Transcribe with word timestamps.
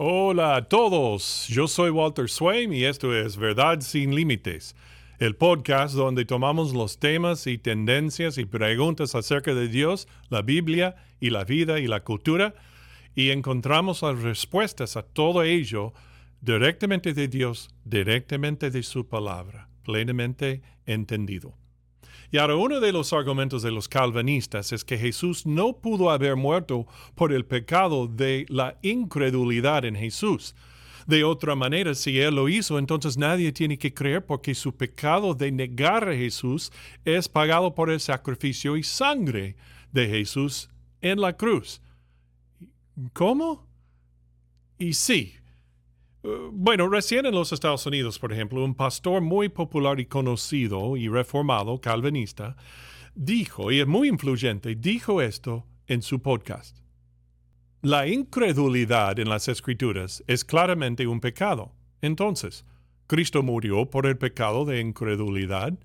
Hola 0.00 0.54
a 0.54 0.68
todos, 0.68 1.48
yo 1.48 1.66
soy 1.66 1.90
Walter 1.90 2.28
Swain 2.28 2.72
y 2.72 2.84
esto 2.84 3.12
es 3.12 3.36
Verdad 3.36 3.80
sin 3.80 4.14
Límites, 4.14 4.76
el 5.18 5.34
podcast 5.34 5.96
donde 5.96 6.24
tomamos 6.24 6.72
los 6.72 7.00
temas 7.00 7.48
y 7.48 7.58
tendencias 7.58 8.38
y 8.38 8.44
preguntas 8.44 9.16
acerca 9.16 9.54
de 9.54 9.66
Dios, 9.66 10.06
la 10.30 10.42
Biblia 10.42 10.94
y 11.18 11.30
la 11.30 11.42
vida 11.42 11.80
y 11.80 11.88
la 11.88 12.04
cultura 12.04 12.54
y 13.16 13.30
encontramos 13.30 14.02
las 14.02 14.22
respuestas 14.22 14.96
a 14.96 15.02
todo 15.02 15.42
ello 15.42 15.92
directamente 16.42 17.12
de 17.12 17.26
Dios, 17.26 17.68
directamente 17.84 18.70
de 18.70 18.84
su 18.84 19.08
palabra, 19.08 19.68
plenamente 19.82 20.62
entendido. 20.86 21.57
Y 22.30 22.36
ahora 22.36 22.56
uno 22.56 22.80
de 22.80 22.92
los 22.92 23.12
argumentos 23.12 23.62
de 23.62 23.70
los 23.70 23.88
calvinistas 23.88 24.72
es 24.72 24.84
que 24.84 24.98
Jesús 24.98 25.46
no 25.46 25.78
pudo 25.78 26.10
haber 26.10 26.36
muerto 26.36 26.86
por 27.14 27.32
el 27.32 27.46
pecado 27.46 28.06
de 28.06 28.44
la 28.48 28.76
incredulidad 28.82 29.84
en 29.86 29.96
Jesús. 29.96 30.54
De 31.06 31.24
otra 31.24 31.54
manera, 31.54 31.94
si 31.94 32.20
Él 32.20 32.34
lo 32.34 32.50
hizo, 32.50 32.78
entonces 32.78 33.16
nadie 33.16 33.50
tiene 33.50 33.78
que 33.78 33.94
creer 33.94 34.26
porque 34.26 34.54
su 34.54 34.76
pecado 34.76 35.34
de 35.34 35.50
negar 35.50 36.06
a 36.06 36.14
Jesús 36.14 36.70
es 37.06 37.30
pagado 37.30 37.74
por 37.74 37.88
el 37.88 37.98
sacrificio 37.98 38.76
y 38.76 38.82
sangre 38.82 39.56
de 39.90 40.06
Jesús 40.06 40.68
en 41.00 41.18
la 41.22 41.34
cruz. 41.34 41.80
¿Cómo? 43.14 43.66
Y 44.78 44.92
sí, 44.92 45.34
bueno, 46.22 46.88
recién 46.88 47.26
en 47.26 47.34
los 47.34 47.52
Estados 47.52 47.86
Unidos, 47.86 48.18
por 48.18 48.32
ejemplo, 48.32 48.64
un 48.64 48.74
pastor 48.74 49.20
muy 49.20 49.48
popular 49.48 50.00
y 50.00 50.06
conocido 50.06 50.96
y 50.96 51.08
reformado, 51.08 51.80
calvinista, 51.80 52.56
dijo, 53.14 53.70
y 53.70 53.80
es 53.80 53.86
muy 53.86 54.08
influyente, 54.08 54.74
dijo 54.74 55.22
esto 55.22 55.64
en 55.86 56.02
su 56.02 56.20
podcast. 56.20 56.78
La 57.82 58.08
incredulidad 58.08 59.18
en 59.20 59.28
las 59.28 59.46
escrituras 59.46 60.24
es 60.26 60.44
claramente 60.44 61.06
un 61.06 61.20
pecado. 61.20 61.72
Entonces, 62.02 62.64
¿Cristo 63.06 63.42
murió 63.42 63.88
por 63.88 64.04
el 64.06 64.18
pecado 64.18 64.64
de 64.64 64.80
incredulidad? 64.80 65.78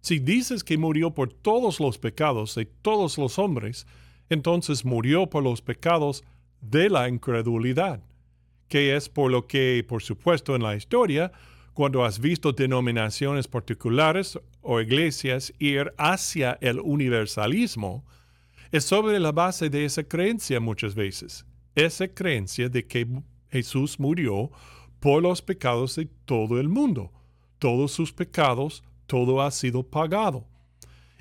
Si 0.00 0.18
dices 0.18 0.64
que 0.64 0.76
murió 0.76 1.14
por 1.14 1.32
todos 1.32 1.78
los 1.78 1.98
pecados 1.98 2.56
de 2.56 2.66
todos 2.66 3.16
los 3.16 3.38
hombres, 3.38 3.86
entonces 4.28 4.84
murió 4.84 5.28
por 5.30 5.44
los 5.44 5.62
pecados 5.62 6.24
de 6.60 6.90
la 6.90 7.08
incredulidad 7.08 8.02
que 8.68 8.96
es 8.96 9.08
por 9.08 9.30
lo 9.30 9.46
que, 9.46 9.84
por 9.88 10.02
supuesto, 10.02 10.54
en 10.54 10.62
la 10.62 10.76
historia, 10.76 11.32
cuando 11.74 12.04
has 12.04 12.18
visto 12.18 12.52
denominaciones 12.52 13.46
particulares 13.46 14.38
o 14.62 14.80
iglesias 14.80 15.52
ir 15.58 15.92
hacia 15.96 16.58
el 16.60 16.80
universalismo, 16.80 18.04
es 18.72 18.84
sobre 18.84 19.20
la 19.20 19.30
base 19.32 19.70
de 19.70 19.84
esa 19.84 20.02
creencia 20.02 20.58
muchas 20.58 20.94
veces, 20.94 21.46
esa 21.74 22.08
creencia 22.08 22.68
de 22.68 22.84
que 22.84 23.06
Jesús 23.50 24.00
murió 24.00 24.50
por 24.98 25.22
los 25.22 25.40
pecados 25.40 25.94
de 25.94 26.08
todo 26.24 26.58
el 26.58 26.68
mundo. 26.68 27.12
Todos 27.60 27.92
sus 27.92 28.12
pecados, 28.12 28.82
todo 29.06 29.40
ha 29.40 29.52
sido 29.52 29.84
pagado. 29.84 30.47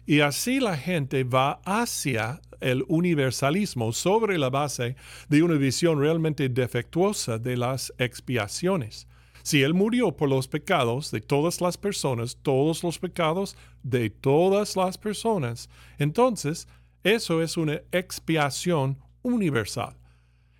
Y 0.07 0.21
así 0.21 0.61
la 0.61 0.77
gente 0.77 1.25
va 1.25 1.59
hacia 1.65 2.39
el 2.61 2.85
universalismo 2.87 3.91
sobre 3.91 4.37
la 4.37 4.49
base 4.49 4.95
de 5.27 5.43
una 5.43 5.55
visión 5.55 5.99
realmente 5.99 6.47
defectuosa 6.47 7.37
de 7.37 7.57
las 7.57 7.93
expiaciones. 7.97 9.05
Si 9.43 9.63
Él 9.63 9.73
murió 9.73 10.15
por 10.15 10.29
los 10.29 10.47
pecados 10.47 11.11
de 11.11 11.19
todas 11.19 11.59
las 11.59 11.77
personas, 11.77 12.37
todos 12.41 12.83
los 12.83 12.99
pecados 12.99 13.57
de 13.83 14.09
todas 14.09 14.77
las 14.77 14.97
personas, 14.97 15.69
entonces 15.99 16.69
eso 17.03 17.41
es 17.41 17.57
una 17.57 17.81
expiación 17.91 18.97
universal. 19.23 19.97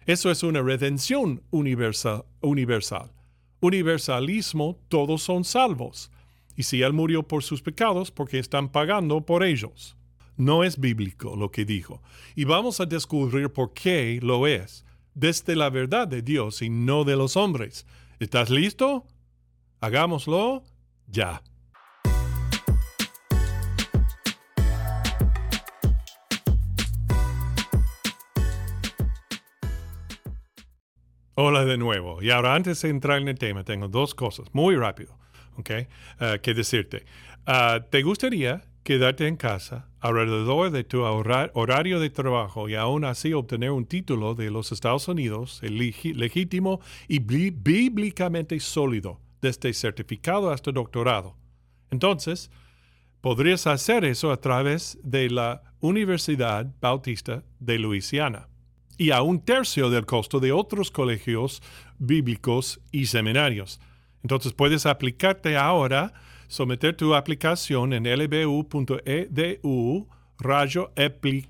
Eso 0.06 0.30
es 0.30 0.44
una 0.44 0.62
redención 0.62 1.42
universal. 1.52 2.26
universal. 2.42 3.14
Universalismo, 3.62 4.78
todos 4.90 5.22
son 5.24 5.46
salvos. 5.46 6.12
Y 6.58 6.64
si 6.64 6.82
Él 6.82 6.92
murió 6.92 7.24
por 7.24 7.44
sus 7.44 7.62
pecados, 7.62 8.10
porque 8.10 8.40
están 8.40 8.70
pagando 8.70 9.22
por 9.22 9.44
ellos. 9.44 9.96
No 10.36 10.64
es 10.64 10.80
bíblico 10.80 11.36
lo 11.36 11.52
que 11.52 11.66
dijo. 11.66 12.02
Y 12.36 12.46
vamos 12.46 12.82
a 12.82 12.88
descubrir 12.88 13.54
por 13.54 13.74
qué 13.74 14.20
lo 14.22 14.48
es, 14.48 14.84
desde 15.14 15.56
la 15.56 15.70
verdad 15.70 16.08
de 16.08 16.24
Dios 16.24 16.64
y 16.64 16.70
no 16.70 17.04
de 17.04 17.16
los 17.16 17.38
hombres. 17.38 17.86
¿Estás 18.20 18.50
listo? 18.50 19.06
Hagámoslo 19.82 20.64
ya. 21.06 21.44
Hola 31.36 31.66
de 31.66 31.78
nuevo. 31.78 32.24
Y 32.24 32.32
ahora 32.32 32.56
antes 32.56 32.82
de 32.82 32.90
entrar 32.90 33.22
en 33.22 33.28
el 33.28 33.38
tema, 33.38 33.64
tengo 33.64 33.88
dos 33.88 34.16
cosas 34.16 34.48
muy 34.54 34.76
rápido, 34.76 35.20
¿ok? 35.58 35.70
Eh, 35.70 35.88
que 36.42 36.54
decirte. 36.54 37.06
Ah, 37.46 37.80
¿Te 37.90 38.02
gustaría 38.04 38.64
quedarte 38.84 39.28
en 39.28 39.36
casa 39.36 39.90
alrededor 40.00 40.72
de 40.72 40.86
tu 40.86 41.02
horario 41.02 42.00
de 42.00 42.10
trabajo 42.10 42.70
y 42.70 42.76
aún 42.76 43.04
así 43.04 43.34
obtener 43.34 43.72
un 43.72 43.86
título 43.86 44.34
de 44.34 44.50
los 44.50 44.72
Estados 44.72 45.10
Unidos 45.10 45.62
legítimo 45.62 46.80
y 47.10 47.20
bíblicamente 47.20 48.58
sólido, 48.62 49.20
desde 49.42 49.74
certificado 49.74 50.52
hasta 50.52 50.72
doctorado. 50.72 51.36
Entonces, 51.92 52.50
podrías 53.20 53.68
hacer 53.68 54.06
eso 54.06 54.32
a 54.32 54.40
través 54.40 54.98
de 55.04 55.30
la 55.30 55.64
Universidad 55.82 56.66
Bautista 56.80 57.44
de 57.60 57.80
Luisiana 57.80 58.48
y 58.98 59.12
a 59.12 59.22
un 59.22 59.42
tercio 59.42 59.90
del 59.90 60.06
costo 60.06 60.40
de 60.40 60.54
otros 60.54 60.92
colegios 60.92 61.62
bíblicos 62.00 62.80
y 62.92 63.08
seminarios. 63.08 63.82
Entonces 64.28 64.52
puedes 64.52 64.86
aplicarte 64.86 65.56
ahora 65.56 66.12
someter 66.50 66.98
tu 66.98 67.16
aplicación 67.16 67.94
en 67.94 68.04
lbu.edu 68.04 70.10
rayo 70.38 70.92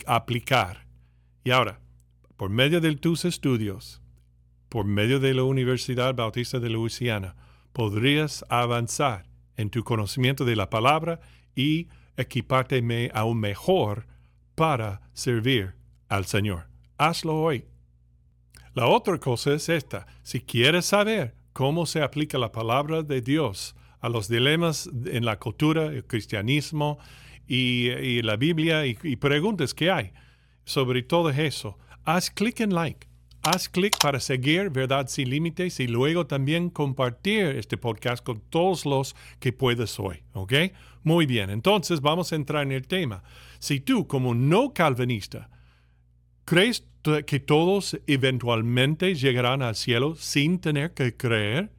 aplicar. 0.06 0.86
Y 1.44 1.50
ahora, 1.50 1.80
por 2.38 2.52
medio 2.52 2.80
de 2.80 2.96
tus 2.96 3.26
estudios, 3.26 4.04
por 4.70 4.86
medio 4.86 5.20
de 5.20 5.34
la 5.34 5.42
Universidad 5.42 6.14
Bautista 6.14 6.60
de 6.60 6.70
Luisiana, 6.70 7.36
podrías 7.74 8.46
avanzar 8.48 9.26
en 9.56 9.72
tu 9.72 9.84
conocimiento 9.84 10.46
de 10.46 10.56
la 10.56 10.70
palabra 10.70 11.20
y 11.56 11.88
equiparte 12.16 13.09
aún 13.12 13.40
mejor 13.40 14.06
para 14.54 15.02
servir 15.14 15.74
al 16.09 16.26
Señor. 16.26 16.68
Hazlo 17.00 17.42
hoy. 17.42 17.66
La 18.76 18.86
otra 18.86 19.18
cosa 19.18 19.56
es 19.56 19.68
esta. 19.68 20.06
Si 20.22 20.42
quieres 20.42 20.86
saber 20.86 21.34
cómo 21.57 21.88
se 21.88 22.03
aplica 22.03 22.38
la 22.38 22.51
palabra 22.51 23.01
de 23.01 23.19
Dios 23.19 23.75
a 24.00 24.09
los 24.09 24.28
dilemas 24.28 24.88
en 25.07 25.25
la 25.25 25.40
cultura, 25.40 25.88
el 25.88 26.06
cristianismo 26.06 27.00
y, 27.47 28.22
la 28.22 28.35
Biblia 28.35 28.85
y, 28.85 29.16
preguntas 29.16 29.73
que 29.73 29.90
hay 29.90 30.12
sobre 30.66 31.01
todo 31.01 31.31
eso, 31.31 31.79
haz 32.06 32.29
clic 32.29 32.59
en 32.59 32.75
like. 32.75 33.07
Haz 33.41 33.69
clic 33.69 33.97
para 34.00 34.19
seguir 34.19 34.69
Verdad 34.69 35.07
sin 35.07 35.31
Límites 35.31 35.79
y 35.79 35.88
luego 35.88 36.28
también 36.28 36.69
compartir 36.69 37.46
este 37.46 37.75
podcast 37.75 38.23
con 38.23 38.40
todos 38.40 38.85
los 38.85 39.16
que 39.40 39.51
puedes 39.51 40.00
hoy. 40.00 40.22
¿Ok? 40.34 40.53
Muy 41.01 41.25
bien, 41.25 41.50
entonces 41.50 42.01
vamos 42.01 42.31
a 42.31 42.35
entrar 42.35 42.62
en 42.62 42.72
el 42.72 42.85
tema. 42.88 43.23
Si 43.57 43.79
tú, 43.79 44.06
como 44.06 44.35
no 44.35 44.75
calvinista, 44.75 45.50
crees 46.46 46.85
que 47.25 47.40
todos 47.40 48.00
eventualmente 48.07 49.16
llegarán 49.16 49.62
al 49.62 49.75
cielo 49.75 50.16
sin 50.16 50.59
tener 50.59 50.94
que 50.94 51.16
creer, 51.16 51.72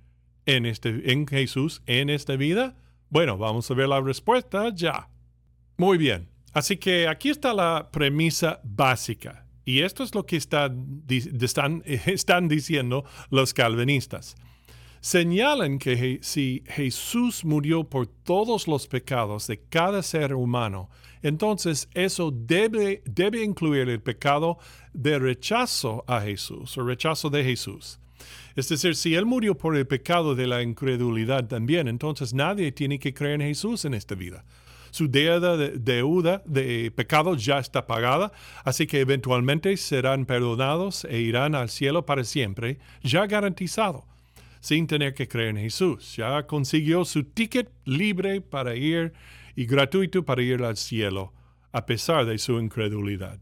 en, 0.49 0.65
este, 0.65 1.13
en 1.13 1.27
Jesús 1.27 1.83
en 1.87 2.11
esta 2.11 2.37
vida? 2.37 2.75
Bueno, 3.11 3.39
vamos 3.39 3.71
a 3.71 3.75
ver 3.75 3.89
la 3.89 4.01
respuesta 4.01 4.75
ya. 4.75 5.09
Muy 5.77 5.99
bien, 5.99 6.29
así 6.53 6.77
que 6.79 7.07
aquí 7.07 7.29
está 7.29 7.53
la 7.53 7.91
premisa 7.93 8.61
básica. 8.65 9.47
Y 9.65 9.83
esto 9.83 10.03
es 10.03 10.15
lo 10.15 10.25
que 10.25 10.37
están, 10.37 11.05
están 12.07 12.49
diciendo 12.49 13.05
los 13.31 13.53
calvinistas. 13.53 14.37
Señalan 15.01 15.79
que 15.79 16.19
si 16.23 16.65
Jesús 16.67 17.45
murió 17.45 17.85
por 17.85 18.07
todos 18.07 18.67
los 18.67 18.89
pecados 18.89 19.47
de 19.47 19.61
cada 19.61 20.03
ser 20.03 20.35
humano, 20.35 20.89
entonces 21.23 21.89
eso 21.95 22.31
debe, 22.31 23.03
debe 23.05 23.43
incluir 23.43 23.89
el 23.89 24.01
pecado 24.01 24.59
de 24.93 25.19
rechazo 25.19 26.05
a 26.07 26.21
Jesús 26.21 26.77
o 26.77 26.85
rechazo 26.85 27.31
de 27.31 27.45
Jesús. 27.45 27.99
Es 28.57 28.69
decir, 28.69 28.97
si 28.97 29.15
Él 29.15 29.25
murió 29.25 29.57
por 29.57 29.77
el 29.77 29.87
pecado 29.87 30.35
de 30.35 30.47
la 30.47 30.63
incredulidad 30.63 31.47
también, 31.47 31.87
entonces 31.87 32.35
nadie 32.35 32.73
tiene 32.73 32.99
que 32.99 33.15
creer 33.15 33.41
en 33.41 33.49
Jesús 33.49 33.85
en 33.85 33.95
esta 33.95 34.15
vida. 34.15 34.45
Su 34.91 35.09
deuda 35.09 36.43
de, 36.45 36.93
pecado 36.95 37.37
ya 37.37 37.59
está 37.59 37.87
pagada, 37.87 38.33
así 38.65 38.87
que 38.87 39.01
eventualmente 39.01 39.77
serán 39.77 40.25
perdonados 40.25 41.05
e 41.05 41.21
irán 41.21 41.55
al 41.55 41.69
cielo 41.69 42.07
para 42.07 42.25
siempre, 42.25 42.79
ya 43.03 43.27
garantizado, 43.27 44.07
sin 44.61 44.87
tener 44.87 45.15
que 45.15 45.29
creer 45.29 45.51
en 45.51 45.59
Jesús. 45.59 46.17
Ya 46.17 46.47
consiguió 46.47 47.05
su 47.05 47.25
ticket 47.25 47.71
libre 47.85 48.41
para 48.41 48.75
ir 48.75 49.13
y 49.59 49.67
gratuito 49.67 50.25
para 50.25 50.41
ir 50.41 50.63
al 50.63 50.77
cielo, 50.77 51.33
a 51.73 51.85
pesar 51.85 52.27
de 52.27 52.39
su 52.39 52.61
incredulidad. 52.61 53.41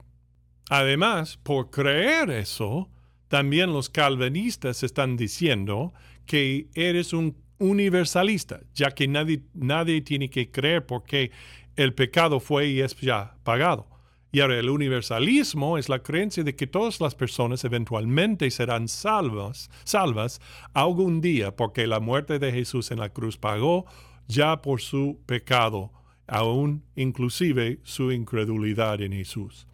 Además, 0.70 1.36
por 1.36 1.68
creer 1.68 2.30
eso, 2.30 2.88
también 3.28 3.70
los 3.74 3.90
calvinistas 3.90 4.82
están 4.82 5.18
diciendo 5.18 5.92
que 6.24 6.68
eres 6.74 7.12
un 7.12 7.36
universalista, 7.58 8.60
ya 8.72 8.92
que 8.92 9.06
nadie, 9.08 9.42
nadie 9.52 10.00
tiene 10.00 10.30
que 10.30 10.50
creer 10.50 10.86
porque 10.86 11.32
el 11.76 11.92
pecado 11.92 12.40
fue 12.40 12.68
y 12.68 12.80
es 12.80 12.96
ya 12.96 13.36
pagado. 13.44 13.86
Y 14.32 14.40
ahora 14.40 14.58
el 14.58 14.70
universalismo 14.70 15.76
es 15.76 15.90
la 15.90 16.02
creencia 16.02 16.42
de 16.42 16.56
que 16.56 16.66
todas 16.66 16.98
las 16.98 17.14
personas 17.14 17.62
eventualmente 17.62 18.50
serán 18.50 18.88
salvas, 18.88 19.68
salvas 19.84 20.40
algún 20.72 21.20
día 21.20 21.54
porque 21.54 21.86
la 21.86 22.00
muerte 22.00 22.38
de 22.38 22.52
Jesús 22.52 22.90
en 22.90 23.00
la 23.00 23.10
cruz 23.10 23.36
pagó 23.36 23.84
ya 24.28 24.62
por 24.62 24.80
su 24.80 25.20
pecado, 25.26 25.92
aún 26.26 26.84
inclusive 26.94 27.80
su 27.82 28.12
incredulidad 28.12 29.00
en 29.00 29.12
Jesús. 29.12 29.66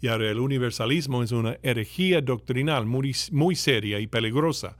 Y 0.00 0.08
ahora 0.08 0.30
el 0.30 0.38
universalismo 0.38 1.22
es 1.22 1.32
una 1.32 1.58
herejía 1.62 2.20
doctrinal 2.20 2.86
muy, 2.86 3.54
seria 3.54 3.98
y 3.98 4.06
peligrosa. 4.06 4.76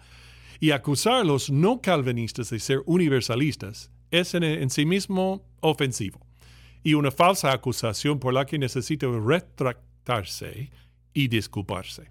Y 0.60 0.70
acusar 0.70 1.14
a 1.14 1.24
los 1.24 1.50
no 1.50 1.80
calvinistas 1.80 2.50
de 2.50 2.58
ser 2.58 2.82
universalistas 2.86 3.90
es 4.10 4.34
en, 4.34 4.70
sí 4.70 4.86
mismo 4.86 5.44
ofensivo 5.60 6.24
y 6.82 6.94
una 6.94 7.10
falsa 7.10 7.52
acusación 7.52 8.18
por 8.18 8.32
la 8.32 8.46
que 8.46 8.58
necesita 8.58 9.06
retractarse 9.06 10.70
y 11.12 11.28
disculparse. 11.28 12.10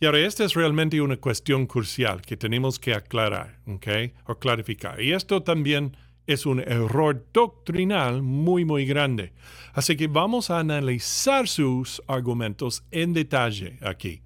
Y 0.00 0.06
ahora, 0.06 0.20
esta 0.20 0.44
es 0.44 0.54
realmente 0.54 1.00
una 1.02 1.18
cuestión 1.18 1.66
crucial 1.66 2.22
que 2.22 2.38
tenemos 2.38 2.78
que 2.78 2.94
aclarar, 2.94 3.60
¿ok? 3.66 3.86
O 4.26 4.38
clarificar. 4.38 5.00
Y 5.02 5.12
esto 5.12 5.42
también 5.42 5.94
es 6.32 6.46
un 6.46 6.60
error 6.60 7.26
doctrinal 7.32 8.22
muy, 8.22 8.64
muy 8.64 8.86
grande. 8.86 9.32
Así 9.72 9.96
que 9.96 10.06
vamos 10.06 10.50
a 10.50 10.58
analizar 10.58 11.48
sus 11.48 12.02
argumentos 12.06 12.84
en 12.90 13.12
detalle 13.12 13.78
aquí. 13.82 14.22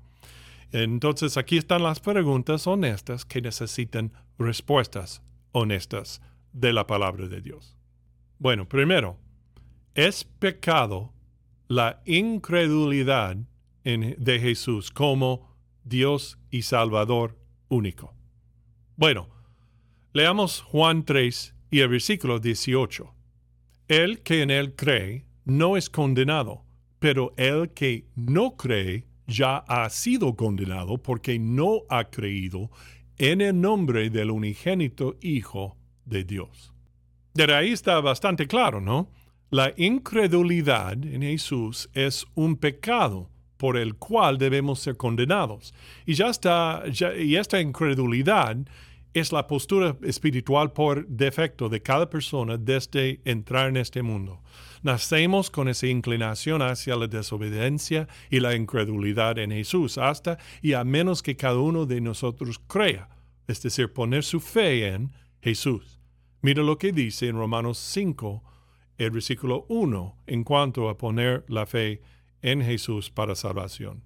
Entonces, 0.72 1.36
aquí 1.36 1.56
están 1.56 1.82
las 1.82 2.00
preguntas 2.00 2.66
honestas 2.66 3.24
que 3.24 3.40
necesitan 3.40 4.12
respuestas 4.38 5.22
honestas 5.52 6.20
de 6.52 6.72
la 6.72 6.86
palabra 6.86 7.28
de 7.28 7.40
Dios. 7.40 7.76
Bueno, 8.38 8.68
primero, 8.68 9.16
¿es 9.94 10.24
pecado 10.24 11.12
la 11.68 12.02
incredulidad 12.04 13.36
de 13.84 14.40
Jesús 14.40 14.90
como 14.90 15.56
Dios 15.84 16.38
y 16.50 16.62
Salvador 16.62 17.38
único? 17.68 18.12
Bueno, 18.96 19.28
leamos 20.12 20.60
Juan 20.62 21.04
3, 21.04 21.53
y 21.74 21.80
el 21.80 21.88
versículo 21.88 22.38
18. 22.38 23.12
El 23.88 24.20
que 24.20 24.42
en 24.42 24.52
él 24.52 24.76
cree 24.76 25.24
no 25.44 25.76
es 25.76 25.90
condenado, 25.90 26.62
pero 27.00 27.34
el 27.36 27.70
que 27.70 28.06
no 28.14 28.56
cree 28.56 29.08
ya 29.26 29.56
ha 29.56 29.90
sido 29.90 30.36
condenado 30.36 30.98
porque 30.98 31.36
no 31.36 31.80
ha 31.88 32.04
creído 32.04 32.70
en 33.18 33.40
el 33.40 33.60
nombre 33.60 34.08
del 34.08 34.30
unigénito 34.30 35.16
Hijo 35.20 35.76
de 36.04 36.22
Dios. 36.22 36.72
De 37.32 37.52
ahí 37.52 37.72
está 37.72 38.00
bastante 38.00 38.46
claro, 38.46 38.80
¿no? 38.80 39.10
La 39.50 39.74
incredulidad 39.76 40.92
en 40.92 41.22
Jesús 41.22 41.90
es 41.92 42.24
un 42.36 42.54
pecado 42.54 43.30
por 43.56 43.76
el 43.76 43.96
cual 43.96 44.38
debemos 44.38 44.78
ser 44.78 44.96
condenados. 44.96 45.74
Y 46.06 46.14
ya 46.14 46.28
está, 46.28 46.84
y 47.18 47.34
esta 47.34 47.60
incredulidad 47.60 48.58
es 49.14 49.30
la 49.30 49.46
postura 49.46 49.96
espiritual 50.02 50.72
por 50.72 51.06
defecto 51.06 51.68
de 51.68 51.80
cada 51.80 52.10
persona 52.10 52.58
desde 52.58 53.20
entrar 53.24 53.68
en 53.68 53.76
este 53.76 54.02
mundo. 54.02 54.42
Nacemos 54.82 55.50
con 55.50 55.68
esa 55.68 55.86
inclinación 55.86 56.60
hacia 56.60 56.96
la 56.96 57.06
desobediencia 57.06 58.08
y 58.28 58.40
la 58.40 58.56
incredulidad 58.56 59.38
en 59.38 59.52
Jesús, 59.52 59.98
hasta 59.98 60.38
y 60.60 60.72
a 60.72 60.82
menos 60.82 61.22
que 61.22 61.36
cada 61.36 61.58
uno 61.58 61.86
de 61.86 62.00
nosotros 62.00 62.58
crea, 62.58 63.08
es 63.46 63.62
decir, 63.62 63.92
poner 63.92 64.24
su 64.24 64.40
fe 64.40 64.88
en 64.88 65.12
Jesús. 65.40 66.00
Mira 66.42 66.62
lo 66.62 66.76
que 66.76 66.92
dice 66.92 67.28
en 67.28 67.36
Romanos 67.36 67.78
5, 67.78 68.42
el 68.98 69.10
versículo 69.12 69.64
1, 69.68 70.18
en 70.26 70.42
cuanto 70.42 70.88
a 70.88 70.98
poner 70.98 71.44
la 71.48 71.66
fe 71.66 72.02
en 72.42 72.62
Jesús 72.62 73.10
para 73.10 73.36
salvación. 73.36 74.02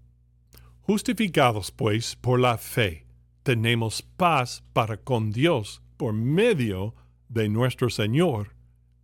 Justificados, 0.83 1.73
pues, 1.73 2.15
por 2.15 2.39
la 2.39 2.57
fe 2.59 3.08
tenemos 3.49 4.03
paz 4.03 4.63
para 4.75 4.99
con 4.99 5.31
Dios 5.31 5.81
por 5.97 6.13
medio 6.13 6.95
de 7.31 7.49
nuestro 7.49 7.89
Señor 7.89 8.55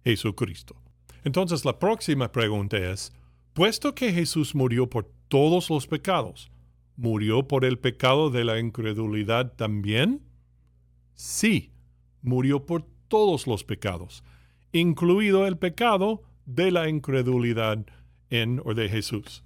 Jesucristo. 0.05 0.77
Entonces 1.25 1.65
la 1.65 1.79
próxima 1.79 2.31
pregunta 2.31 2.77
es, 2.77 3.15
puesto 3.55 3.95
que 3.95 4.13
Jesús 4.13 4.55
murió 4.55 4.91
por 4.91 5.11
todos 5.29 5.71
los 5.71 5.87
pecados, 5.87 6.51
¿murió 6.95 7.49
por 7.49 7.65
el 7.65 7.79
pecado 7.79 8.29
de 8.29 8.45
la 8.45 8.61
incredulidad 8.61 9.55
también? 9.55 10.21
Sí, 11.15 11.73
murió 12.21 12.67
por 12.67 12.85
todos 13.09 13.47
los 13.47 13.65
pecados, 13.65 14.25
incluido 14.73 15.47
el 15.47 15.57
pecado 15.57 16.23
de 16.45 16.71
la 16.71 16.91
incredulidad 16.91 17.87
en 18.29 18.61
o 18.63 18.75
de 18.75 18.91
Jesús. 18.91 19.43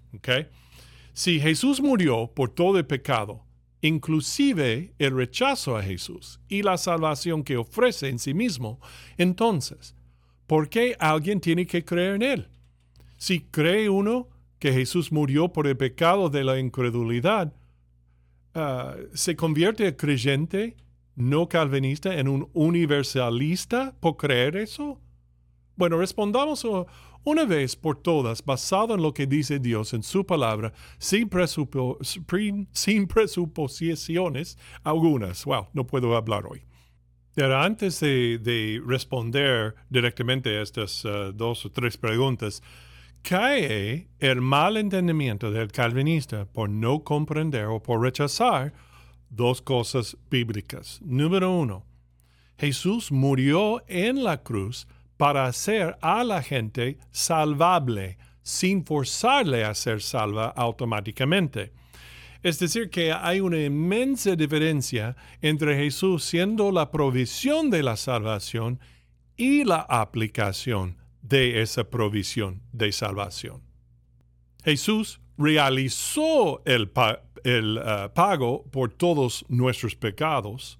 Si 1.12 1.38
Jesús 1.38 1.80
murió 1.80 2.32
por 2.34 2.50
todo 2.50 2.78
el 2.78 2.86
pecado, 2.86 3.44
inclusive 3.80 4.94
el 4.98 5.14
rechazo 5.14 5.76
a 5.76 5.82
Jesús 5.82 6.40
y 6.48 6.62
la 6.62 6.78
salvación 6.78 7.44
que 7.44 7.56
ofrece 7.56 8.08
en 8.08 8.18
sí 8.18 8.34
mismo, 8.34 8.80
entonces, 9.16 9.94
¿por 10.46 10.68
qué 10.68 10.96
alguien 10.98 11.40
tiene 11.40 11.66
que 11.66 11.84
creer 11.84 12.14
en 12.16 12.22
Él? 12.22 12.48
Si 13.16 13.40
cree 13.40 13.88
uno 13.88 14.28
que 14.58 14.72
Jesús 14.72 15.12
murió 15.12 15.52
por 15.52 15.66
el 15.66 15.76
pecado 15.76 16.30
de 16.30 16.44
la 16.44 16.58
incredulidad, 16.58 17.52
ah, 18.54 18.96
¿se 19.14 19.36
convierte 19.36 19.86
el 19.86 19.96
creyente 19.96 20.76
no 21.14 21.48
calvinista 21.48 22.16
en 22.18 22.28
un 22.28 22.48
universalista 22.52 23.94
por 24.00 24.16
creer 24.16 24.56
eso? 24.56 25.00
Bueno, 25.76 25.98
respondamos 25.98 26.64
una 27.28 27.44
vez 27.44 27.76
por 27.76 28.00
todas, 28.00 28.42
basado 28.42 28.94
en 28.94 29.02
lo 29.02 29.12
que 29.12 29.26
dice 29.26 29.58
Dios 29.58 29.92
en 29.92 30.02
su 30.02 30.24
palabra, 30.24 30.72
sin, 30.98 31.28
presuposiciones 33.06 34.56
algunas. 34.82 35.44
Wow, 35.44 35.68
no 35.74 35.86
puedo 35.86 36.16
hablar 36.16 36.46
hoy. 36.46 36.62
Pero 37.34 37.60
antes 37.60 38.00
de, 38.00 38.80
responder 38.86 39.74
directamente 39.90 40.56
a 40.56 40.62
estas 40.62 41.04
uh, 41.04 41.30
dos 41.34 41.66
o 41.66 41.70
tres 41.70 41.98
preguntas, 41.98 42.62
cae 43.20 44.08
el 44.20 44.40
mal 44.40 44.78
entendimiento 44.78 45.50
del 45.50 45.70
calvinista 45.70 46.46
por 46.46 46.70
no 46.70 47.04
comprender 47.04 47.66
o 47.66 47.82
por 47.82 48.00
rechazar 48.00 48.72
dos 49.28 49.60
cosas 49.60 50.16
bíblicas. 50.30 50.98
Número 51.04 51.52
uno, 51.52 51.84
Jesús 52.56 53.12
murió 53.12 53.84
en 53.86 54.24
la 54.24 54.42
cruz 54.42 54.88
para 55.18 55.44
hacer 55.44 55.98
a 56.00 56.24
la 56.24 56.42
gente 56.42 56.96
salvable 57.10 58.16
sin 58.42 58.82
forzarle 58.86 59.64
a 59.64 59.74
ser 59.74 60.00
salva 60.00 60.46
automáticamente. 60.56 61.72
Es 62.42 62.58
decir, 62.58 62.88
que 62.88 63.12
hay 63.12 63.40
una 63.40 63.58
inmensa 63.58 64.36
diferencia 64.36 65.16
entre 65.42 65.76
Jesús 65.76 66.24
siendo 66.24 66.72
la 66.72 66.90
provisión 66.90 67.68
de 67.68 67.82
la 67.82 67.96
salvación 67.96 68.80
y 69.36 69.64
la 69.64 69.80
aplicación 69.80 70.96
de 71.20 71.60
esa 71.60 71.84
provisión 71.90 72.62
de 72.72 72.92
salvación. 72.92 73.60
Jesús 74.64 75.20
realizó 75.36 76.62
el, 76.64 76.84
uh, 76.84 78.12
pago 78.14 78.64
por 78.70 78.92
todos 78.92 79.44
nuestros 79.48 79.94
pecados, 79.94 80.78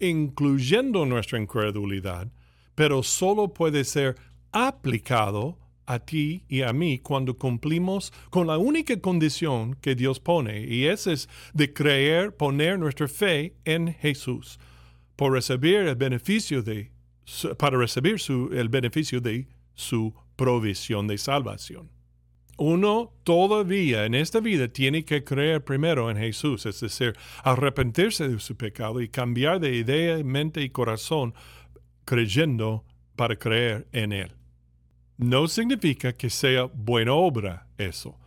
incluyendo 0.00 1.06
nuestra 1.06 1.38
incredulidad, 1.38 2.28
pero 2.76 3.02
solo 3.02 3.52
puede 3.52 3.82
ser 3.82 4.14
aplicado 4.52 5.58
a 5.86 5.98
ti 5.98 6.44
y 6.48 6.62
a 6.62 6.72
mí 6.72 6.98
cuando 6.98 7.36
cumplimos 7.36 8.12
con 8.30 8.46
la 8.46 8.58
única 8.58 9.00
condición 9.00 9.74
que 9.80 9.94
Dios 9.96 10.20
pone, 10.20 10.60
y 10.60 10.86
esa 10.86 11.12
es 11.12 11.28
de 11.54 11.72
creer, 11.72 12.36
poner 12.36 12.78
nuestra 12.78 13.08
fe 13.08 13.56
en 13.64 13.94
Jesús, 13.94 14.60
por 15.16 15.32
recibir 15.32 15.76
el 15.76 15.96
beneficio 15.96 16.62
de, 16.62 16.92
para 17.58 17.78
recibir 17.78 18.16
el 18.52 18.68
beneficio 18.68 19.20
de 19.20 19.48
su 19.74 20.14
provisión 20.36 21.06
de 21.06 21.18
salvación. 21.18 21.90
Uno 22.58 23.12
todavía 23.22 24.06
en 24.06 24.14
esta 24.14 24.40
vida 24.40 24.68
tiene 24.68 25.04
que 25.04 25.24
creer 25.24 25.62
primero 25.62 26.10
en 26.10 26.16
Jesús, 26.16 26.64
es 26.64 26.80
decir, 26.80 27.12
arrepentirse 27.44 28.28
de 28.28 28.40
su 28.40 28.56
pecado 28.56 29.02
y 29.02 29.08
cambiar 29.08 29.60
de 29.60 29.76
idea, 29.76 30.22
mente 30.24 30.62
y 30.62 30.70
corazón 30.70 31.34
creyendo 32.06 32.84
para 33.16 33.36
creer 33.36 33.86
en 33.92 34.12
Él. 34.12 34.32
No 35.18 35.48
significa 35.48 36.14
que 36.14 36.30
sea 36.30 36.64
buena 36.64 37.12
obra 37.12 37.66
eso. 37.76 38.18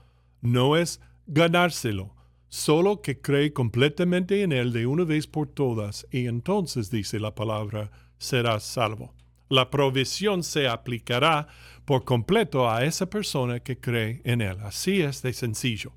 No 0.42 0.78
es 0.78 1.02
ganárselo, 1.26 2.16
solo 2.50 3.02
que 3.02 3.20
cree 3.20 3.54
completamente 3.54 4.44
en 4.44 4.52
Él 4.52 4.74
de 4.74 4.86
una 4.86 5.06
vez 5.06 5.26
por 5.26 5.48
todas 5.48 6.06
y 6.12 6.28
entonces, 6.28 6.92
dice 6.92 7.20
la 7.20 7.34
palabra, 7.34 7.92
serás 8.18 8.64
salvo. 8.64 9.14
La 9.50 9.70
provisión 9.70 10.44
se 10.44 10.68
aplicará 10.68 11.48
por 11.86 12.04
completo 12.04 12.70
a 12.70 12.84
esa 12.84 13.10
persona 13.10 13.60
que 13.62 13.80
cree 13.80 14.22
en 14.24 14.42
Él. 14.42 14.58
Así 14.62 15.02
es 15.02 15.22
de 15.24 15.34
sencillo. 15.34 15.94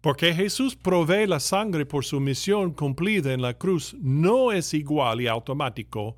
Porque 0.00 0.34
Jesús 0.34 0.74
provee 0.74 1.26
la 1.26 1.38
sangre 1.38 1.86
por 1.86 2.04
su 2.04 2.18
misión 2.18 2.72
cumplida 2.72 3.32
en 3.32 3.40
la 3.40 3.54
cruz 3.54 3.94
no 4.00 4.52
es 4.52 4.74
igual 4.74 5.20
y 5.20 5.28
automático 5.28 6.16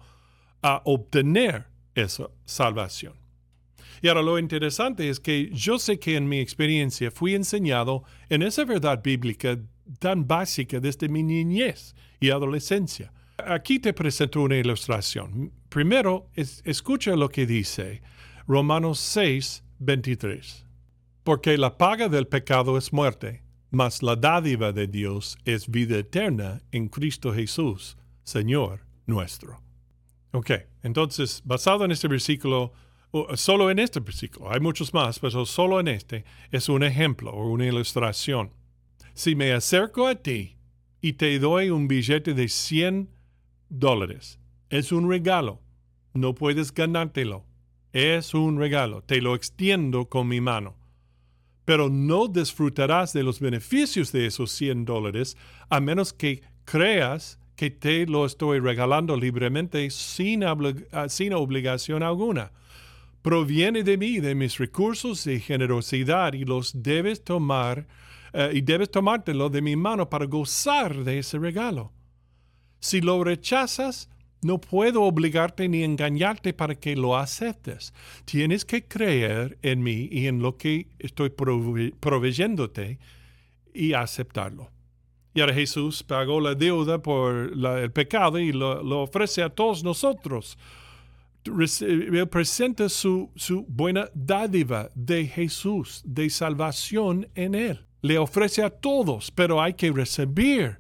a 0.65 0.81
obtener 0.85 1.67
esa 1.95 2.31
salvación. 2.47 3.13
Y 4.01 4.09
ahora 4.09 4.23
lo 4.23 4.39
interesante 4.39 5.09
es 5.09 5.21
que 5.21 5.51
yo 5.53 5.79
sé 5.79 5.99
que 5.99 6.17
en 6.17 6.29
mi 6.29 6.41
experiencia 6.41 7.11
fui 7.11 7.35
enseñado 7.35 8.03
en 8.29 8.43
esa 8.43 8.65
verdad 8.65 9.03
bíblica 9.03 9.59
tan 9.99 10.27
básica 10.27 10.81
desde 10.81 11.09
mi 11.09 11.23
niñez 11.23 11.95
y 12.19 12.31
adolescencia. 12.31 13.13
Aquí 13.37 13.79
te 13.79 13.93
presento 13.93 14.41
una 14.41 14.57
ilustración. 14.57 15.53
Primero, 15.69 16.31
escucha 16.35 17.15
lo 17.15 17.29
que 17.29 17.47
dice 17.47 18.03
Romanos 18.47 18.99
6, 19.01 19.63
23. 19.79 20.65
Porque 21.23 21.59
la 21.59 21.77
paga 21.77 22.09
del 22.09 22.27
pecado 22.27 22.79
es 22.79 22.93
muerte 22.93 23.45
mas 23.75 24.03
la 24.03 24.15
dádiva 24.15 24.73
de 24.73 24.87
Dios 24.87 25.37
es 25.45 25.69
vida 25.69 25.99
eterna 25.99 26.63
en 26.71 26.89
Cristo 26.89 27.35
Jesús, 27.35 27.99
Señor 28.23 28.87
nuestro. 29.07 29.64
Ok, 30.35 30.51
entonces, 30.83 31.43
basado 31.45 31.85
en 31.85 31.93
este 31.93 32.09
versículo, 32.09 32.73
solo 33.37 33.71
en 33.71 33.79
este 33.79 34.01
versículo, 34.01 34.51
hay 34.51 34.59
muchos 34.59 34.93
más, 34.93 35.21
pero 35.21 35.47
solo 35.47 35.79
en 35.79 35.87
este, 35.87 36.25
es 36.51 36.69
un 36.69 36.83
ejemplo 36.83 37.31
o 37.31 37.49
una 37.51 37.67
ilustración. 37.67 38.51
Si 39.13 39.37
me 39.37 39.53
acerco 39.53 40.09
a 40.09 40.17
ti 40.17 40.57
y 41.01 41.13
te 41.13 41.39
doy 41.39 41.71
un 41.71 41.87
billete 41.87 42.35
de 42.35 42.49
100 42.49 43.11
dólares, 43.69 44.41
es 44.71 44.91
un 44.91 45.09
regalo, 45.09 45.63
no 46.15 46.35
puedes 46.35 46.75
ganártelo, 46.75 47.45
es 47.93 48.35
un 48.35 48.59
regalo, 48.59 49.03
te 49.03 49.21
lo 49.21 49.37
extiendo 49.37 50.09
con 50.09 50.27
mi 50.27 50.41
mano 50.41 50.75
pero 51.65 51.89
no 51.89 52.29
disfrutarás 52.29 53.13
de 53.13 53.23
los 53.23 53.41
beneficios 53.41 54.13
de 54.13 54.27
esos 54.27 54.51
100 54.53 54.85
dólares 54.85 55.37
a 55.71 55.81
menos 55.81 56.13
que 56.13 56.43
creas 56.65 57.39
que 57.57 57.71
te 57.71 58.07
lo 58.07 58.27
estoy 58.27 58.59
regalando 58.59 59.17
libremente 59.17 59.89
sin, 59.91 60.45
ah, 60.45 61.09
sin 61.09 61.33
obligación 61.35 62.03
alguna. 62.03 62.53
Proviene 63.23 63.83
de 63.83 63.97
mí, 63.97 64.21
de 64.21 64.35
mis 64.35 64.59
recursos 64.59 65.25
de 65.25 65.41
generosidad 65.41 66.35
y 66.35 66.45
los 66.45 66.83
debes 66.83 67.25
tomar 67.25 67.87
eh, 68.33 68.51
y 68.55 68.61
debes 68.61 68.91
tomártelo 68.91 69.49
de 69.49 69.63
mi 69.63 69.77
mano 69.77 70.11
para 70.11 70.27
gozar 70.27 71.05
de 71.05 71.21
ese 71.21 71.39
regalo. 71.39 71.93
Si 72.81 73.01
lo 73.01 73.23
rechazas, 73.23 74.11
no 74.43 74.61
puedo 74.61 75.05
obligarte 75.05 75.69
ni 75.69 75.85
engañarte 75.85 76.53
para 76.53 76.75
que 76.75 76.97
lo 76.97 77.17
aceptes. 77.17 77.95
Tienes 78.27 78.67
que 78.67 78.87
creer 78.87 79.57
en 79.63 79.83
mí 79.83 80.09
y 80.11 80.27
en 80.27 80.43
lo 80.43 80.59
que 80.59 80.89
estoy 80.99 81.31
proveyéndote 81.31 82.99
y 83.73 83.95
aceptarlo. 83.95 84.74
Y 85.35 85.41
ahora 85.41 85.55
Jesús 85.55 86.03
pagó 86.03 86.41
la 86.41 86.55
deuda 86.55 87.03
por 87.03 87.53
el 87.53 87.91
pecado 87.91 88.39
y 88.39 88.53
lo, 88.53 89.03
ofrece 89.03 89.43
a 89.43 89.51
todos 89.51 89.83
nosotros. 89.83 90.57
Él 91.45 92.29
presenta 92.31 92.89
su, 92.89 93.31
su 93.35 93.67
buena 93.69 94.09
dádiva 94.15 94.89
de 94.95 95.27
Jesús, 95.27 96.03
de 96.07 96.31
salvación 96.31 97.29
en 97.35 97.55
Él. 97.55 97.85
Le 98.01 98.17
ofrece 98.19 98.63
a 98.63 98.71
todos, 98.71 99.31
pero 99.31 99.61
hay 99.61 99.75
que 99.75 99.91
recibir 99.91 100.79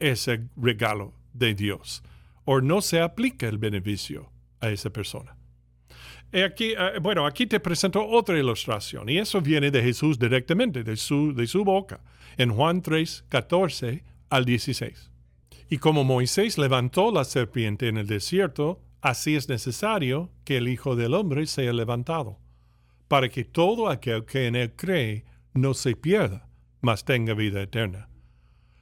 ese 0.00 0.48
regalo 0.56 1.14
de 1.32 1.54
Dios 1.54 2.02
o 2.44 2.60
no 2.60 2.80
se 2.82 3.00
aplica 3.00 3.48
el 3.48 3.58
beneficio 3.58 4.30
a 4.60 4.70
esa 4.70 4.90
persona. 4.90 5.36
Aquí, 6.42 6.72
eh, 6.72 6.98
bueno, 7.00 7.26
aquí 7.26 7.46
te 7.46 7.60
presento 7.60 8.04
otra 8.04 8.36
ilustración 8.36 9.08
y 9.08 9.18
eso 9.18 9.40
viene 9.40 9.70
de 9.70 9.82
Jesús 9.82 10.18
directamente, 10.18 10.82
de 10.82 10.96
su, 10.96 11.32
de 11.32 11.46
su 11.46 11.64
boca, 11.64 12.00
en 12.36 12.50
Juan 12.50 12.82
3, 12.82 13.26
14 13.28 14.02
al 14.30 14.44
16. 14.44 15.12
Y 15.70 15.78
como 15.78 16.02
Moisés 16.02 16.58
levantó 16.58 17.12
la 17.12 17.24
serpiente 17.24 17.88
en 17.88 17.98
el 17.98 18.08
desierto, 18.08 18.80
así 19.00 19.36
es 19.36 19.48
necesario 19.48 20.30
que 20.44 20.56
el 20.56 20.68
Hijo 20.68 20.96
del 20.96 21.14
Hombre 21.14 21.46
sea 21.46 21.72
levantado, 21.72 22.40
para 23.06 23.28
que 23.28 23.44
todo 23.44 23.88
aquel 23.88 24.24
que 24.24 24.46
en 24.46 24.56
él 24.56 24.72
cree 24.74 25.24
no 25.52 25.72
se 25.72 25.94
pierda, 25.94 26.48
mas 26.80 27.04
tenga 27.04 27.34
vida 27.34 27.62
eterna. 27.62 28.08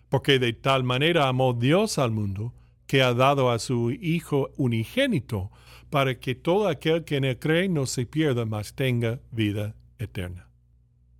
Porque 0.09 0.39
de 0.39 0.55
tal 0.55 0.85
manera 0.85 1.29
amó 1.29 1.53
Dios 1.53 1.99
al 1.99 2.13
mundo, 2.13 2.55
que 2.87 3.03
ha 3.03 3.15
dado 3.15 3.51
a 3.51 3.59
su 3.59 3.91
Hijo 3.91 4.51
unigénito, 4.57 5.51
para 5.93 6.19
que 6.19 6.35
todo 6.35 6.69
aquel 6.69 7.05
que 7.05 7.17
en 7.17 7.25
él 7.25 7.39
cree 7.39 7.69
no 7.69 7.85
se 7.85 8.07
pierda, 8.07 8.47
mas 8.47 8.75
tenga 8.75 9.21
vida 9.31 9.77
eterna. 9.99 10.49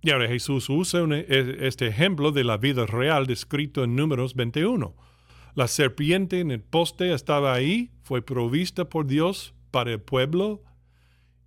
Y 0.01 0.09
ahora 0.09 0.27
Jesús 0.27 0.67
usa 0.67 1.01
e, 1.11 1.67
este 1.67 1.85
ejemplo 1.85 2.31
de 2.31 2.43
la 2.43 2.57
vida 2.57 2.87
real 2.87 3.27
descrito 3.27 3.83
en 3.83 3.95
Números 3.95 4.33
21. 4.33 4.95
La 5.53 5.67
serpiente 5.67 6.39
en 6.39 6.49
el 6.49 6.61
poste 6.61 7.13
estaba 7.13 7.53
ahí, 7.53 7.91
fue 8.01 8.23
provista 8.23 8.89
por 8.89 9.05
Dios 9.05 9.53
para 9.69 9.91
el 9.91 10.01
pueblo, 10.01 10.63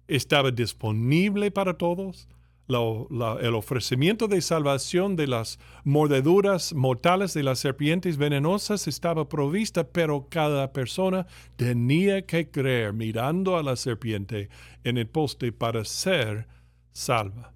estaba 0.06 0.52
disponible 0.52 1.50
para 1.50 1.74
todos, 1.74 2.28
el 2.68 3.54
ofrecimiento 3.54 4.26
de 4.26 4.40
salvación 4.40 5.14
de 5.14 5.28
las 5.28 5.58
mordeduras 5.84 6.74
mortales 6.74 7.32
de 7.32 7.44
las 7.44 7.60
serpientes 7.60 8.16
venenosas 8.16 8.88
estaba 8.88 9.28
provista, 9.28 9.84
pero 9.84 10.26
cada 10.28 10.72
persona 10.72 11.26
tenía 11.56 12.26
que 12.26 12.50
creer 12.50 12.92
mirando 12.92 13.56
a 13.56 13.62
la 13.62 13.76
serpiente 13.76 14.48
en 14.82 14.98
el 14.98 15.06
poste 15.06 15.52
para 15.52 15.84
ser 15.84 16.48
salva. 16.92 17.52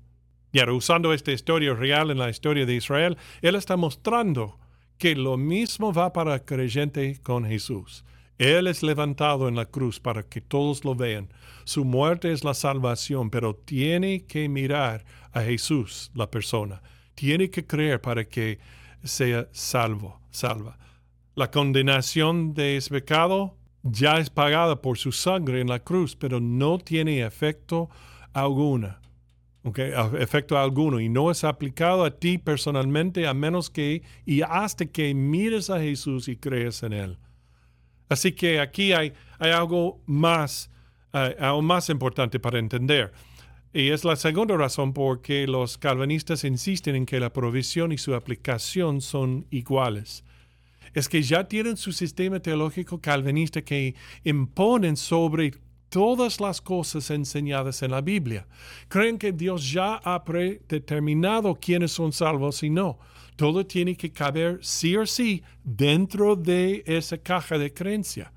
Y 0.53 0.61
ahora 0.61 0.75
usando 0.75 1.13
esta 1.13 1.33
historia 1.33 1.75
real 1.75 2.11
en 2.11 2.19
la 2.19 2.31
historia 2.31 2.67
de 2.67 2.75
Israel, 2.75 3.17
Él 3.43 3.55
está 3.55 3.77
mostrando 3.77 4.59
que 4.99 5.17
lo 5.17 5.37
mismo 5.37 5.93
va 5.93 6.13
para 6.13 6.45
creyente 6.45 7.21
con 7.23 7.45
Jesús. 7.45 8.05
Él 8.41 8.69
es 8.69 8.83
levantado 8.83 9.49
en 9.49 9.55
la 9.55 9.67
cruz 9.67 10.01
para 10.01 10.23
que 10.23 10.41
todos 10.41 10.83
lo 10.87 10.95
vean. 10.95 11.29
Su 11.65 11.85
muerte 11.85 12.33
es 12.33 12.43
la 12.43 12.55
salvación, 12.55 13.29
pero 13.29 13.55
tiene 13.55 14.25
que 14.25 14.49
mirar 14.49 15.05
a 15.33 15.43
Jesús, 15.43 16.11
la 16.15 16.31
persona. 16.31 16.81
Tiene 17.15 17.51
que 17.51 17.67
creer 17.67 18.01
para 18.01 18.25
que 18.25 18.59
sea 19.05 19.47
salvo, 19.53 20.23
salva. 20.31 20.79
La 21.35 21.51
condenación 21.51 22.55
de 22.55 22.79
ese 22.79 22.89
pecado 22.89 23.59
ya 23.83 24.15
es 24.15 24.31
pagada 24.31 24.81
por 24.81 24.97
su 24.97 25.13
sangre 25.13 25.61
en 25.61 25.69
la 25.69 25.81
cruz, 25.81 26.17
pero 26.17 26.41
no 26.41 26.79
tiene 26.79 27.21
efecto 27.21 27.91
alguna. 28.33 29.03
Okay, 29.65 29.93
efecto 30.19 30.57
alguno 30.57 30.99
y 30.99 31.11
no 31.11 31.31
es 31.31 31.45
aplicado 31.45 32.07
a 32.07 32.19
ti 32.19 32.39
personalmente 32.39 33.27
a 33.27 33.35
menos 33.35 33.69
que 33.69 34.03
y 34.25 34.41
hasta 34.41 34.87
que 34.87 35.13
mires 35.13 35.69
a 35.69 35.79
Jesús 35.79 36.27
y 36.29 36.37
crees 36.37 36.83
en 36.83 36.95
él. 36.95 37.19
Así 38.11 38.33
que 38.33 38.61
aquí 38.61 38.93
hay, 38.93 39.15
algo 39.39 40.03
más, 40.05 40.69
eh, 41.15 41.37
aún 41.39 41.65
más 41.65 41.89
importante 41.89 42.39
para 42.39 42.59
entender. 42.59 43.13
Y 43.73 43.91
es 43.91 44.05
la 44.05 44.17
segunda 44.17 44.57
razón 44.57 44.93
por 44.93 45.23
que 45.23 45.47
los 45.47 45.79
calvinistas 45.79 46.43
insisten 46.43 46.97
en 46.97 47.07
que 47.07 47.21
la 47.21 47.33
provisión 47.33 47.93
y 47.93 47.99
su 47.99 48.15
aplicación 48.17 49.01
son 49.01 49.47
iguales. 49.51 50.25
Es 50.93 51.09
que 51.09 51.23
ya 51.23 51.47
tienen 51.47 51.77
su 51.77 51.93
sistema 51.93 52.41
teológico 52.41 53.01
calvinista 53.01 53.63
que 53.63 53.95
imponen 54.25 54.97
sobre 54.97 55.55
todas 55.91 56.41
las 56.41 56.61
cosas 56.63 57.11
enseñadas 57.11 57.83
en 57.83 57.91
la 57.91 58.01
Biblia. 58.01 58.47
Creen 58.89 59.19
que 59.19 59.33
Dios 59.33 59.71
ya 59.71 59.97
ha 59.97 60.25
predeterminado 60.25 61.55
quiénes 61.55 61.93
son 61.93 62.13
salvos 62.13 62.63
y 62.63 62.71
no. 62.71 62.99
Todo 63.37 63.67
tiene 63.67 63.97
que 63.97 64.13
caber 64.13 64.59
sí 64.63 64.97
o 64.97 65.05
sí 65.05 65.43
dentro 65.63 66.37
de 66.37 66.83
esa 66.87 67.19
caja 67.19 67.59
de 67.59 67.73
creencia. 67.73 68.33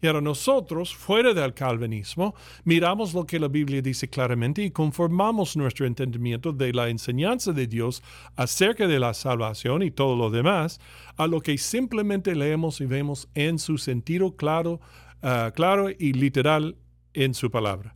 Y 0.00 0.06
ahora 0.06 0.20
nosotros, 0.20 0.94
fuera 0.94 1.34
del 1.34 1.54
calvinismo, 1.54 2.34
miramos 2.62 3.14
lo 3.14 3.26
que 3.26 3.40
la 3.40 3.48
Biblia 3.48 3.82
dice 3.82 4.08
claramente 4.08 4.62
y 4.62 4.70
conformamos 4.70 5.56
nuestro 5.56 5.86
entendimiento 5.86 6.52
de 6.52 6.72
la 6.72 6.88
enseñanza 6.88 7.52
de 7.52 7.66
Dios 7.66 8.00
acerca 8.36 8.86
de 8.86 9.00
la 9.00 9.12
salvación 9.12 9.82
y 9.82 9.90
todo 9.90 10.14
lo 10.14 10.30
demás 10.30 10.80
a 11.16 11.26
lo 11.26 11.40
que 11.40 11.58
simplemente 11.58 12.36
leemos 12.36 12.80
y 12.80 12.86
vemos 12.86 13.28
en 13.34 13.58
su 13.58 13.76
sentido 13.76 14.36
claro, 14.36 14.80
ah, 15.22 15.52
claro 15.54 15.90
y 15.90 16.12
literal 16.12 16.76
en 17.14 17.34
su 17.34 17.50
palabra. 17.50 17.94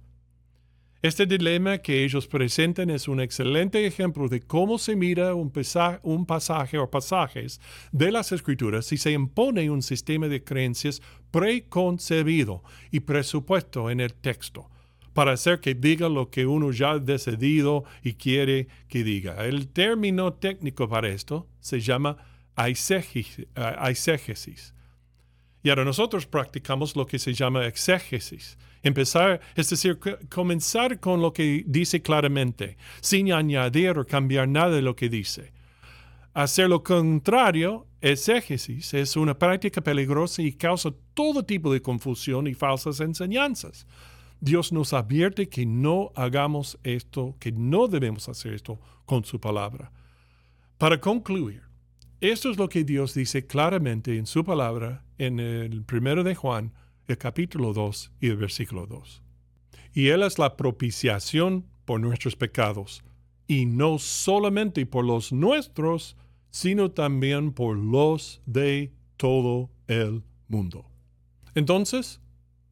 Este 1.02 1.26
dilema 1.26 1.78
que 1.78 2.04
ellos 2.04 2.28
presentan 2.28 2.88
es 2.88 3.08
un 3.08 3.18
excelente 3.20 3.84
ejemplo 3.84 4.28
de 4.28 4.40
cómo 4.40 4.78
se 4.78 4.94
mira 4.94 5.34
un, 5.34 5.50
pasaje 5.50 6.78
o 6.78 6.88
pasajes 6.88 7.60
de 7.90 8.12
las 8.12 8.30
escrituras 8.30 8.86
si 8.86 8.96
se 8.96 9.10
impone 9.10 9.68
un 9.68 9.82
sistema 9.82 10.28
de 10.28 10.44
creencias 10.44 11.02
preconcebido 11.32 12.62
y 12.92 13.00
presupuesto 13.00 13.90
en 13.90 13.98
el 13.98 14.14
texto 14.14 14.70
para 15.12 15.32
hacer 15.32 15.58
que 15.58 15.74
diga 15.74 16.08
lo 16.08 16.30
que 16.30 16.46
uno 16.46 16.70
ya 16.70 16.92
ha 16.92 16.98
decidido 17.00 17.82
y 18.04 18.14
quiere 18.14 18.68
que 18.86 19.02
diga. 19.02 19.44
El 19.44 19.66
término 19.68 20.34
técnico 20.34 20.88
para 20.88 21.08
esto 21.08 21.48
se 21.58 21.80
llama 21.80 22.16
aisegesis. 22.54 23.44
Y 25.62 25.70
ahora 25.70 25.84
nosotros 25.84 26.26
practicamos 26.26 26.96
lo 26.96 27.06
que 27.06 27.18
se 27.18 27.34
llama 27.34 27.66
exégesis 27.66 28.58
Empezar, 28.82 29.40
es 29.54 29.70
decir, 29.70 29.98
comenzar 30.28 30.98
con 30.98 31.22
lo 31.22 31.32
que 31.32 31.62
dice 31.66 32.02
claramente, 32.02 32.76
sin 33.00 33.32
añadir 33.32 33.96
o 33.96 34.04
cambiar 34.04 34.48
nada 34.48 34.70
de 34.70 34.82
lo 34.82 34.96
que 34.96 35.08
dice. 35.08 35.52
Hacer 36.34 36.68
lo 36.68 36.82
contrario, 36.82 37.86
exégesis, 38.00 38.92
es 38.94 39.16
una 39.16 39.38
práctica 39.38 39.80
peligrosa 39.80 40.42
y 40.42 40.52
causa 40.52 40.90
todo 41.14 41.44
tipo 41.44 41.72
de 41.72 41.80
confusión 41.80 42.48
y 42.48 42.54
falsas 42.54 42.98
enseñanzas. 42.98 43.86
Dios 44.40 44.72
nos 44.72 44.92
advierte 44.92 45.48
que 45.48 45.64
no 45.64 46.10
hagamos 46.16 46.76
esto, 46.82 47.36
que 47.38 47.52
no 47.52 47.86
debemos 47.86 48.28
hacer 48.28 48.54
esto 48.54 48.80
con 49.06 49.24
su 49.24 49.38
palabra. 49.38 49.92
Para 50.76 51.00
concluir, 51.00 51.62
esto 52.30 52.50
es 52.50 52.56
lo 52.56 52.68
que 52.68 52.84
Dios 52.84 53.14
dice 53.14 53.46
claramente 53.46 54.16
en 54.16 54.26
su 54.26 54.44
palabra 54.44 55.04
en 55.18 55.40
el 55.40 55.84
primero 55.84 56.24
de 56.24 56.34
Juan, 56.34 56.72
el 57.06 57.18
capítulo 57.18 57.72
2 57.72 58.12
y 58.20 58.28
el 58.28 58.36
versículo 58.36 58.86
2. 58.86 59.22
Y 59.94 60.08
Él 60.08 60.22
es 60.22 60.38
la 60.38 60.56
propiciación 60.56 61.66
por 61.84 62.00
nuestros 62.00 62.36
pecados, 62.36 63.02
y 63.46 63.66
no 63.66 63.98
solamente 63.98 64.86
por 64.86 65.04
los 65.04 65.32
nuestros, 65.32 66.16
sino 66.50 66.90
también 66.90 67.52
por 67.52 67.76
los 67.76 68.40
de 68.46 68.92
todo 69.16 69.70
el 69.88 70.22
mundo. 70.48 70.86
Entonces, 71.54 72.22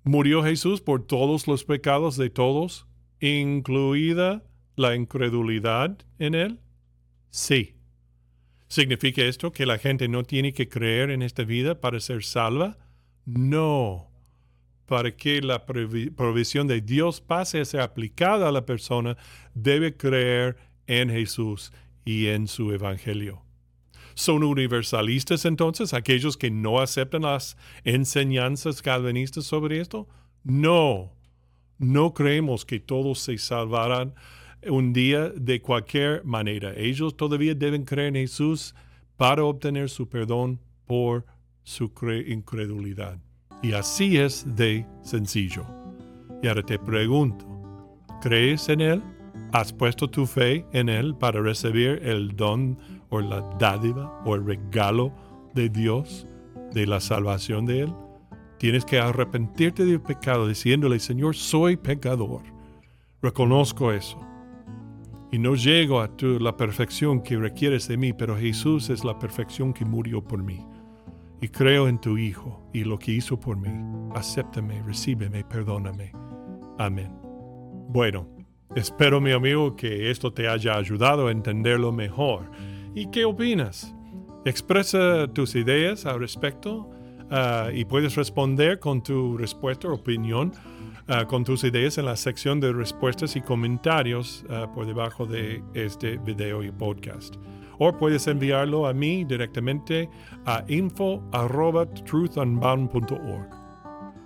¿Murió 0.05 0.43
Jesús 0.43 0.81
por 0.81 1.07
todos 1.07 1.47
los 1.47 1.65
pecados 1.65 2.17
de 2.17 2.31
todos, 2.31 2.87
incluida 3.21 4.43
la 4.75 4.97
incredulidad 4.97 5.99
en 6.19 6.35
él? 6.35 6.61
Sí. 7.29 7.75
¿Significa 8.71 9.23
esto 9.23 9.51
que 9.51 9.67
la 9.67 9.79
gente 9.79 10.07
no 10.07 10.23
tiene 10.23 10.53
que 10.53 10.69
creer 10.69 11.11
en 11.11 11.23
esta 11.23 11.43
vida 11.43 11.81
para 11.81 11.99
ser 11.99 12.23
salva? 12.23 12.79
No. 13.27 14.09
Para 14.87 15.11
que 15.17 15.43
la 15.43 15.67
provisión 15.67 16.69
de 16.69 16.81
Dios 16.81 17.21
pase 17.21 17.61
a 17.61 17.65
ser 17.65 17.81
aplicada 17.81 18.49
a 18.49 18.53
la 18.53 18.67
persona, 18.67 19.17
debe 19.55 19.97
creer 19.97 20.57
en 20.87 21.11
Jesús 21.11 21.73
y 22.05 22.29
en 22.29 22.47
su 22.47 22.71
Evangelio. 22.71 23.43
¿Son 24.15 24.45
universalistas 24.45 25.47
entonces 25.47 25.93
aquellos 25.93 26.37
que 26.37 26.53
no 26.53 26.79
aceptan 26.79 27.23
las 27.23 27.57
enseñanzas 27.83 28.83
calvinistas 28.83 29.47
sobre 29.47 29.81
esto? 29.81 30.07
No, 30.45 31.13
no 31.79 32.15
creemos 32.15 32.65
que 32.65 32.79
todos 32.79 33.19
se 33.19 33.37
salvarán 33.37 34.15
un 34.69 34.93
día 34.93 35.31
de 35.31 35.61
cualquier 35.61 36.25
manera. 36.25 36.73
Ellos 36.77 37.17
todavía 37.17 37.55
deben 37.55 37.85
creer 37.85 38.17
en 38.17 38.27
Jesús 38.27 38.75
para 39.17 39.45
obtener 39.45 39.89
su 39.89 40.09
perdón 40.09 40.61
por 40.87 41.25
su 41.63 41.93
incredulidad. 42.27 43.19
Y 43.63 43.73
así 43.73 44.17
es 44.17 44.45
de 44.57 44.87
sencillo. 45.03 45.67
Y 46.43 46.49
ahora 46.49 46.63
te 46.63 46.79
pregunto, 46.79 47.47
¿crees 48.23 48.69
en 48.69 48.81
Él? 48.81 49.03
¿Has 49.53 49.73
puesto 49.73 50.09
tu 50.09 50.27
fe 50.27 50.65
en 50.73 50.89
Él 50.89 51.15
para 51.15 51.41
recibir 51.43 52.01
el 52.03 52.35
don 52.37 52.79
o 53.11 53.21
la 53.21 53.41
dádiva 53.59 54.23
o 54.25 54.35
el 54.35 54.47
regalo 54.47 55.13
de 55.55 55.69
Dios, 55.69 56.27
de 56.73 56.87
la 56.87 57.01
salvación 57.01 57.67
de 57.67 57.81
Él? 57.81 57.95
Tienes 58.59 58.85
que 58.85 58.99
arrepentirte 58.99 59.85
del 59.85 60.01
pecado 60.01 60.47
diciéndole, 60.47 60.99
Señor, 60.99 61.35
soy 61.35 61.77
pecador. 61.77 62.43
Reconozco 63.23 63.93
eso. 63.93 64.30
Y 65.33 65.39
no 65.39 65.55
llego 65.55 66.01
a 66.01 66.17
tu, 66.17 66.39
la 66.39 66.57
perfección 66.57 67.23
que 67.23 67.37
requieres 67.37 67.89
de 67.89 67.97
mí, 67.97 68.13
pero 68.13 68.37
Jesús 68.37 68.91
es 68.91 69.05
la 69.05 69.19
perfección 69.19 69.73
que 69.73 69.85
murió 69.85 70.23
por 70.23 70.43
mí. 70.43 70.67
Y 71.41 71.49
creo 71.49 71.89
en 71.89 72.01
tu 72.01 72.19
Hijo 72.19 72.69
y 72.73 72.85
lo 72.85 72.99
que 72.99 73.13
hizo 73.13 73.39
por 73.39 73.57
mí. 73.57 73.71
Acéptame, 74.15 74.83
recíbeme, 74.83 75.45
perdóname. 75.45 76.13
Amén. 76.79 77.13
Bueno, 77.89 78.29
Espero, 78.77 79.21
mi 79.21 79.33
amigo, 79.33 79.75
que 79.75 80.13
esto 80.13 80.33
te 80.33 80.47
haya 80.47 80.77
ayudado 80.77 81.27
a 81.27 81.33
entenderlo 81.33 81.91
mejor. 81.91 82.49
¿Y 82.95 83.11
qué 83.11 83.25
opinas? 83.25 83.93
Expresa 84.45 85.27
tus 85.27 85.57
ideas 85.57 86.07
al 86.07 86.21
respecto 86.21 86.89
ah, 87.33 87.71
y 87.75 87.85
puedes 87.85 88.15
responder 88.15 88.79
con 88.79 89.03
tu 89.03 89.37
respuesta 89.37 89.89
o 89.89 89.95
opinión 89.95 90.53
ah, 91.11 91.27
con 91.27 91.45
tus 91.45 91.65
ideas 91.65 91.99
en 91.99 92.07
la 92.07 92.17
sección 92.17 92.61
de 92.61 92.73
respuestas 92.73 93.37
y 93.37 93.43
comentarios 93.43 94.43
ah, 94.49 94.73
por 94.75 94.87
debajo 94.87 95.27
de 95.27 95.63
este 95.75 96.17
video 96.17 96.63
y 96.63 96.71
podcast. 96.71 97.37
O 97.79 97.95
puedes 97.97 98.27
enviarlo 98.27 98.87
a 98.87 98.95
mí 98.95 99.25
directamente 99.25 100.09
a 100.47 100.65
info.truthanbound.org. 100.69 103.51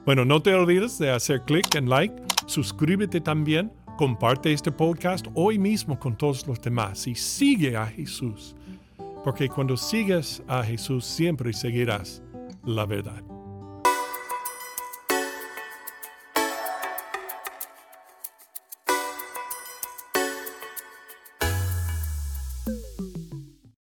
Bueno, 0.05 0.25
no 0.25 0.41
te 0.43 0.55
olvides 0.55 0.99
de 0.99 1.11
hacer 1.11 1.43
clic 1.43 1.75
en 1.75 1.89
like, 1.89 2.15
suscríbete 2.47 3.21
también 3.21 3.73
Comparte 3.97 4.53
este 4.53 4.73
podcast 4.73 5.29
hoy 5.35 5.57
mismo 5.57 6.01
con 6.01 6.17
todos 6.17 6.45
los 6.49 6.61
demás 6.61 7.07
y 7.07 7.15
sigue 7.15 7.77
a 7.77 7.87
Jesús, 7.87 8.57
porque 9.23 9.49
cuando 9.49 9.77
sigues 9.77 10.43
a 10.49 10.65
Jesús 10.65 11.05
siempre 11.05 11.53
seguirás 11.53 12.21
la 12.65 12.87
verdad. 12.87 13.34